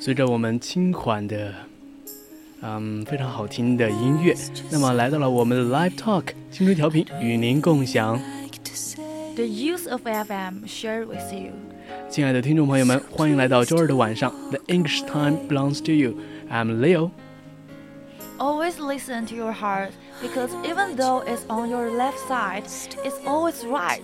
[0.00, 1.52] 随着我们轻缓的，
[2.62, 4.34] 嗯，非常好听的音乐，
[4.70, 8.18] 那么来到了我们的 Live Talk 青春调频，与您共享。
[9.34, 11.52] The use of FM share with you。
[12.08, 14.32] 亲爱的听众朋友们，欢迎来到周二的晚上。
[14.50, 16.14] The English time belongs to you.
[16.50, 17.10] I'm Leo.
[18.38, 19.90] Always listen to your heart
[20.22, 22.64] because even though it's on your left side,
[23.04, 24.02] it's always right.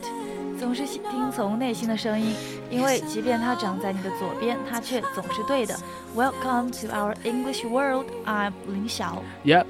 [0.58, 2.34] 总是听从内心的声音，
[2.70, 5.74] 因为即便它长在你的左边，它却总是对的。
[6.14, 8.06] Welcome to our English world.
[8.24, 9.22] I'm 林晓。
[9.44, 9.66] Yep.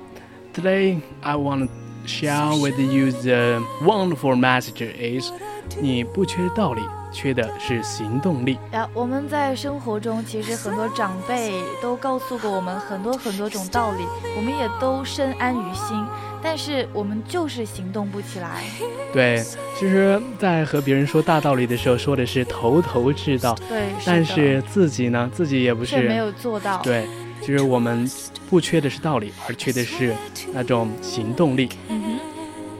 [0.55, 1.73] Today I want to
[2.10, 5.32] share with you the wonderful message is
[5.80, 8.58] 你不缺道理，缺的是行动力。
[8.72, 14.04] 呀，我们在生活中其实很多长辈都告诉过我们很多很多种道理，
[14.36, 16.04] 我们也都深谙于心。
[16.42, 18.64] 但是我们就是行动不起来。
[19.12, 19.44] 对，
[19.78, 23.54] 其实，在和别人说大道理的时候，说的是头头是道。
[23.68, 26.78] 对，但是自己呢，自己也不是没有做到。
[26.82, 27.06] 对，
[27.49, 28.09] 其实我们
[28.49, 30.15] 不缺的是道理，而缺的是
[30.53, 31.69] 那种行动力。
[31.89, 32.21] 嗯哼。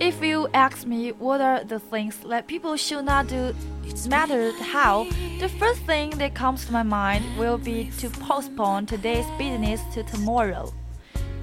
[0.01, 3.55] If you ask me what are the things that people should not do,
[4.09, 5.07] matter how,
[5.39, 10.03] the first thing that comes to my mind will be to postpone today's business to
[10.03, 10.71] tomorrow.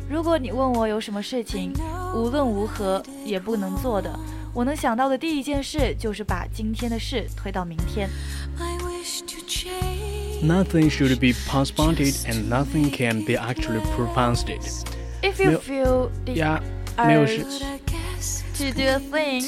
[0.09, 1.71] 如果你问我有什么事情
[2.13, 4.13] 无论如何也不能做的，
[4.53, 8.09] 我能想到的第一件事就是把今天的事推到明天。
[10.46, 14.84] Nothing should be postponed and nothing can be actually postponed.
[15.20, 16.62] If you feel the
[17.00, 17.58] urge
[18.54, 19.42] to do a thing,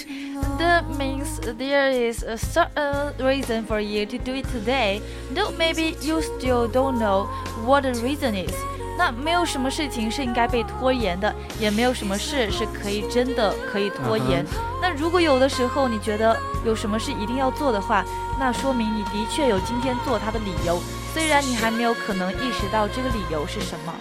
[0.58, 5.00] that means there is a certain reason for you to do it today.
[5.30, 7.26] Though maybe you still don't know
[7.62, 8.77] what the reason is.
[8.98, 14.44] 那没有什么事情是应该被拖延的，也没有什么事是可以真的可以拖延。
[14.82, 16.36] 那如果有的时候你觉得
[16.66, 18.04] 有什么事一定要做的话，
[18.40, 20.82] 那说明你的确有今天做它的理由，
[21.14, 23.94] 虽然你还没有可能意识到这个理由是什么。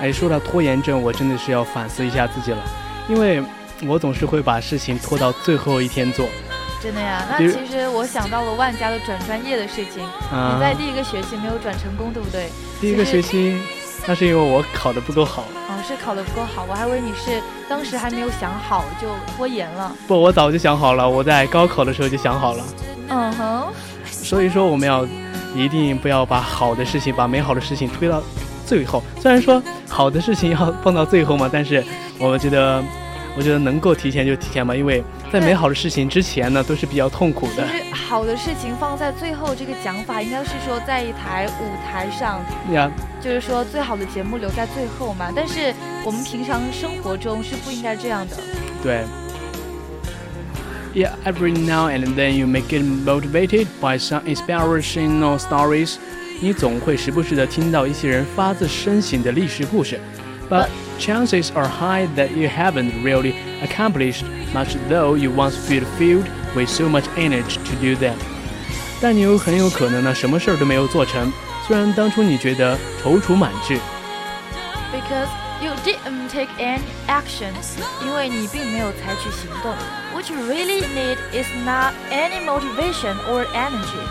[0.00, 2.58] 哎，说到拖延症，我真的是要反思一下自己了，
[3.08, 3.40] 因为
[3.86, 6.26] 我总是会把事情拖到最后一天做。
[6.82, 7.24] 真的呀？
[7.30, 10.02] 那其实我想到了万家的转专业的事情。
[10.02, 12.48] 你在第一个学期没有转成功，对不对？
[12.80, 13.56] 第一个学期。
[14.06, 19.94] 那是因为我考的不够好哦，是考的不够好，我还以为你是当时还没有想好就拖延了。
[20.08, 22.64] 不，我早就想好了，我在高考的时候就想好了。
[23.08, 23.66] 嗯哼。
[24.04, 25.06] 所以说我们要
[25.54, 28.22] 一定不要把好的事情、把美好的事情推到
[28.66, 29.02] 最后。
[29.20, 31.84] 虽然说好的事情要放到最后嘛，但是
[32.18, 32.82] 我们觉得，
[33.36, 35.02] 我觉得能够提前就提前吧，因为。
[35.32, 37.64] 在美好的事情之前呢，都是比较痛苦的。
[37.64, 42.40] 其实好的事情放在最后，这个讲法应该是说，在一台舞台上，
[42.72, 45.30] 呀，就是说最好的节目留在最后嘛。
[45.32, 45.72] 但是
[46.04, 48.36] 我们平常生活中是不应该这样的。
[48.82, 49.04] 对。
[50.92, 55.94] Yeah, every now and then you may get motivated by some inspirational stories.
[56.40, 60.00] 你总会时不时的听到一些人发自深省的历史故事。
[60.50, 60.66] But
[60.99, 64.23] chances are high that you haven't really accomplished
[64.53, 68.15] much though you once felt filled with so much energy to do them。
[69.01, 71.31] 但你有很有可能呢，什么事儿都没有做成，
[71.67, 73.77] 虽然当初你觉得踌躇满志。
[74.91, 75.27] Because
[75.61, 77.51] you didn't take any action，
[78.05, 79.75] 因为你并没有采取行动。
[80.13, 84.01] What you really need is not any motivation or energy.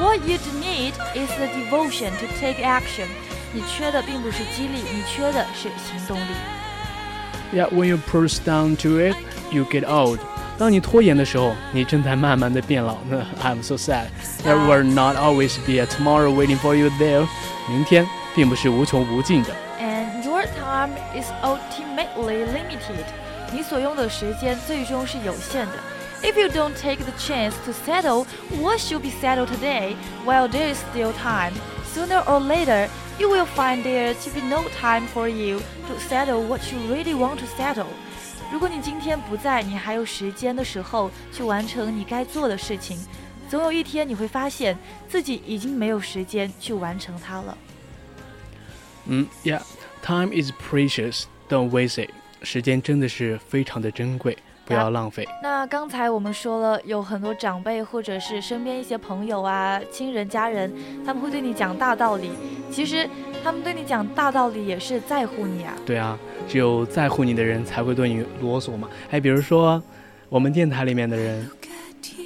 [0.00, 3.08] What you need is the devotion to take action.
[3.52, 6.30] 你缺的并不是激励，你缺的是行动力。
[7.52, 9.16] Yeah, when you push down to it,
[9.50, 10.20] you get old.
[10.56, 12.98] 当你拖延的时候，你正在慢慢的变老。
[13.08, 14.06] 那 I'm so sad.
[14.44, 17.26] There will not always be a tomorrow waiting for you there.
[17.68, 18.06] 明天
[18.36, 19.54] 并不是无穷无尽的。
[19.80, 23.06] And your time is ultimately limited.
[23.52, 25.72] 你所用的时间最终是有限的。
[26.22, 28.26] If you don't take the chance to settle
[28.60, 31.54] what should be settled today, while there is still time,
[31.94, 32.88] sooner or later
[33.18, 37.14] you will find there to be no time for you to settle what you really
[37.14, 37.86] want to settle。
[38.52, 42.98] 如果你今天不在，你还有时间的时候去完成你该做的事情，
[43.48, 44.76] 总有一天你会发现
[45.08, 47.56] 自己已经没有时间去完成它了。
[49.06, 51.24] 嗯，Yeah，time is precious.
[51.48, 52.10] Don't waste it.
[52.42, 55.27] 时间真的是非常的珍贵， 不要浪费。
[55.41, 60.71] 那刚才我们说了，有很多长辈或者是身边一些朋友啊、亲人、家人，
[61.05, 62.31] 他们会对你讲大道理。
[62.71, 63.07] 其实
[63.43, 65.73] 他们对你讲大道理也是在乎你啊。
[65.85, 66.17] 对啊，
[66.47, 68.89] 只有在乎你的人才会对你啰嗦嘛。
[69.11, 69.81] 哎，比如说
[70.29, 71.49] 我们电台里面的人，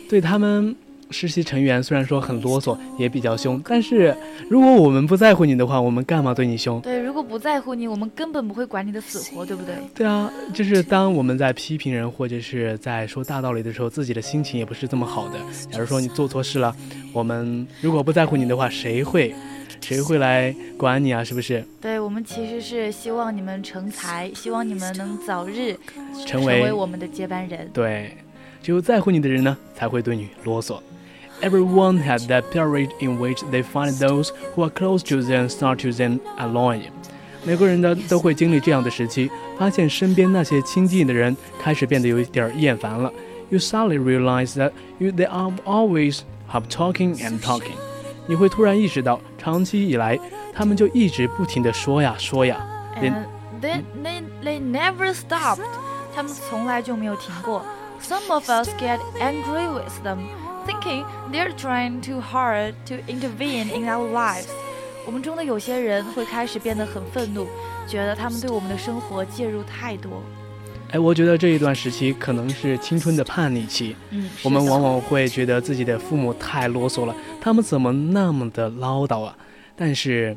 [0.09, 0.75] 对他们。
[1.11, 4.15] 实习成员虽然说很啰嗦，也比较凶，但是
[4.49, 6.79] 如果我们不在乎你的话，我们干嘛对你凶？
[6.81, 9.75] 对，如果不在乎你，我们根本不会管你的死活，对不对？
[9.95, 15.39] 对啊，就是当我们在批评人或者是在说大道理的时候，自己的心情也不是这么好的。
[15.71, 16.75] 假如说你做错事了，
[17.11, 19.33] 我们如果不在乎你的话，谁会，
[19.81, 21.23] 谁会来管你啊？
[21.23, 21.63] 是不是？
[21.81, 25.75] 对，我们其实是希望你们成才，希望你们能早日
[26.27, 27.69] 成为我们的接班人。
[27.73, 28.11] 对，
[28.61, 30.79] 只有在乎你的人呢，才会对你啰嗦。
[31.40, 35.90] Everyone has that period in which they find those who are close to them start to
[35.90, 36.90] them annoying。
[37.44, 43.12] 每个人呢都会经历这样的时期，发现身边那些亲近的人开始变得有一点厌烦了。
[43.50, 47.76] You suddenly realize that you they are always have talking and talking。
[48.26, 50.18] 你会突然意识到，长期以来
[50.54, 52.64] 他们就一直不停的说呀说呀。
[52.96, 53.26] And
[53.60, 55.60] they they they never stopped。
[56.14, 57.62] 他们从来就没有停过。
[58.00, 60.20] Some of us get angry with them
[60.68, 64.48] thinking they're trying too hard to intervene in our lives。
[65.06, 67.46] 我们中的有些人会开始变得很愤怒，
[67.86, 70.22] 觉得他们对我们的生活介入太多。
[70.90, 73.96] 哎，我觉得这一段时期可能是青春的叛逆期。
[74.10, 79.36] 嗯，我们往往会觉得自己的父母太啰嗦了，他们怎么那么的唠叨啊？
[79.76, 80.36] 但是，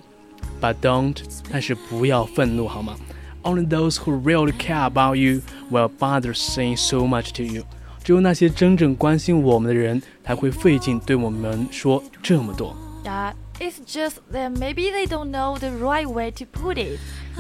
[0.60, 1.16] but don't，
[1.52, 2.96] 但是不要愤怒好吗？
[3.44, 5.42] Only those who really care about you
[5.72, 7.64] will bother saying so much to you。
[8.04, 12.76] 只有那些真正关心我们的人，才会费劲对我们说这么多。
[13.04, 17.00] Yeah, it's just that maybe they don't know the right way to put it.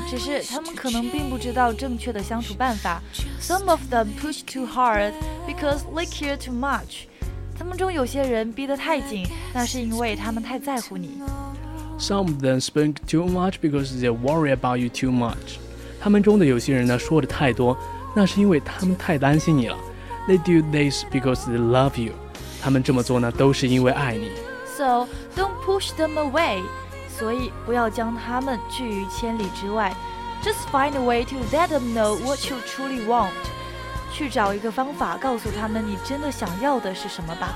[0.09, 3.01] 只是他们可能并不知道正确的相处办法。
[3.41, 5.13] Some of them push too hard
[5.47, 7.07] because they care too much.
[7.57, 11.19] 他们中有些人逼得太紧，那是因为他们太在乎你。
[11.99, 15.57] Some of them speak too much because they worry about you too much.
[15.99, 17.75] 他们中的有些人呢，说的太多，
[18.15, 19.75] 那是因为他们太担心你了。
[20.28, 22.12] They do this because they love you。
[22.60, 24.30] 他们这么做呢，都是因为爱你。
[24.76, 26.62] So don't push them away。
[27.08, 29.94] 所以不要将他们拒于千里之外。
[30.42, 33.30] Just find a way to let them know what you truly want。
[34.12, 37.54] 去找一个方法告诉他们你真的想要的是什么吧。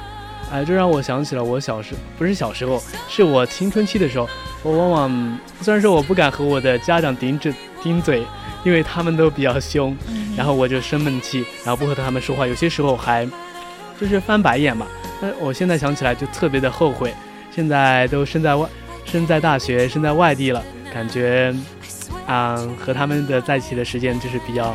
[0.52, 4.28] 哎，这让我想起了我小时，不是小时候，是我青春期的时候。
[4.62, 7.52] 我往往虽然说我不敢和我的家长顶嘴
[7.82, 8.24] 顶嘴，
[8.64, 9.96] 因为他们都比较凶。
[10.36, 13.26] 然后我就生闷气，然后不和他们说话，有些时候还
[14.00, 14.86] 就是翻白眼嘛。
[15.20, 17.14] 那我现在想起来就特别的后悔。
[17.50, 18.68] 现在都身在外，
[19.06, 20.62] 身在大学，身在外地了，
[20.92, 21.54] 感觉，
[22.28, 24.74] 嗯，和他们的在一起的时间就是比较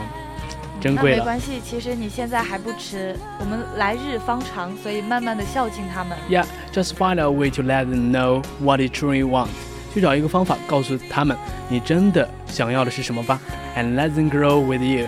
[0.82, 1.18] 珍贵了。
[1.18, 6.18] 没关系，其实你现在还不迟，我们来日方长，所以慢慢的孝敬他们。
[6.28, 9.50] Yeah, just find a way to let them know what you truly want.
[9.94, 11.38] 去找一个方法告诉他们
[11.70, 13.40] 你真的想要的是什么吧。
[13.78, 15.06] And let them grow with you.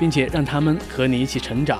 [0.00, 1.78] 并且让他们和你一起成长。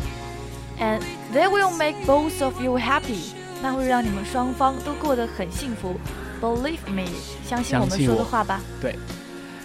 [0.79, 1.01] And
[1.35, 5.97] they will make both of you happy，那会让你们双方都过得很幸福。
[6.41, 7.09] Believe me，
[7.47, 8.61] 相信我们说的话吧。
[8.81, 8.95] 对，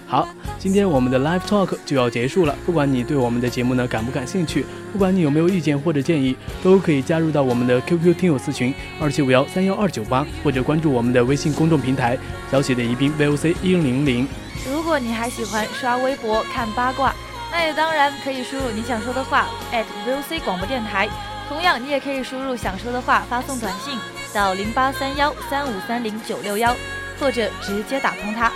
[0.08, 0.27] 好，
[0.60, 2.53] 今天我们的 live talk 就要结束了。
[2.65, 12.18] 不管你对我们的节目呢感不感兴趣，不管你有没有意见或者建议，都可以加入到我们的 QQ 听友私群二七五幺三幺二九八，或者关注我们的微信公众平台
[12.51, 14.27] 小写的宜宾 VOC 一零零。
[14.70, 17.13] 如果你还喜欢刷微博看八卦。
[17.57, 21.07] 那也当然可以输入你想说的话 at VOC 广播电台，
[21.47, 23.97] 同样你也可以输入想说的话发送短信
[24.33, 26.75] 到零八三幺三五三零九六幺，
[27.17, 28.51] 或者直接打通它。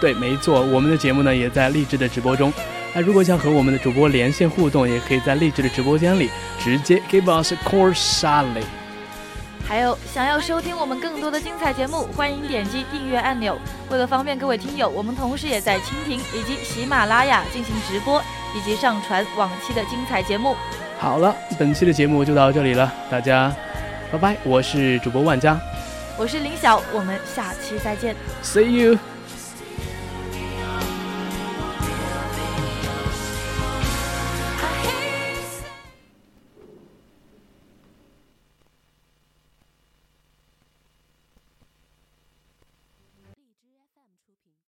[0.00, 2.52] 对，没错，我们的节目呢也在励志的直播中。
[2.92, 8.64] 那如果想和我们的主播连线互动，也可以在励志的直播间里直接 give us a call Sally。
[9.72, 13.58] 还有，想要收听我们更多的精彩节目，欢迎点击订阅按钮。
[13.88, 18.22] 为了方便各位听友，我们同时也在蜻蜓以及喜马拉雅进行直播
[18.54, 20.54] 以及上传往期的精彩节目。
[20.98, 23.50] 好了，本期的节目就到这里了，大家
[24.12, 24.36] 拜拜！
[24.44, 25.58] 我是主播万佳，
[26.18, 28.98] 我是林晓，我们下期再见，See you。